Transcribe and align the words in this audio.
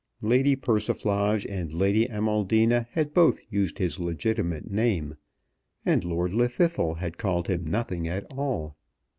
Lady 0.23 0.55
Persiflage 0.55 1.45
and 1.45 1.71
Lady 1.73 2.07
Amaldina 2.07 2.87
had 2.93 3.13
both 3.13 3.39
used 3.51 3.77
his 3.77 3.99
legitimate 3.99 4.67
name, 4.71 5.15
and 5.85 6.03
Lord 6.03 6.31
Llwddythlw 6.31 6.97
had 6.97 7.19
called 7.19 7.45
him 7.47 7.67
nothing 7.67 8.07
at 8.07 8.25
all. 8.31 8.77